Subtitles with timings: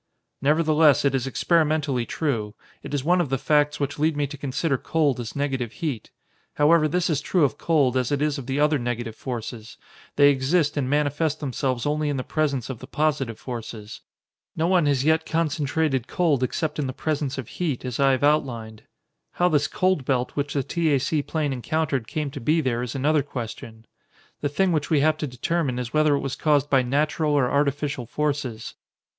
[0.41, 2.55] "Nevertheless, it is experimentally true.
[2.81, 6.09] It is one of the facts which lead me to consider cold as negative heat.
[6.55, 9.77] However, this is true of cold, as it is of the other negative forces;
[10.15, 14.01] they exist and manifest themselves only in the presence of the positive forces.
[14.55, 18.23] No one has yet concentrated cold except in the presence of heat, as I have
[18.23, 18.81] outlined.
[19.33, 20.91] How this cold belt which the T.
[20.95, 20.99] A.
[20.99, 21.21] C.
[21.21, 23.85] plane encountered came to be there is another question.
[24.39, 27.51] The thing which we have to determine is whether it was caused by natural or
[27.51, 28.73] artificial forces."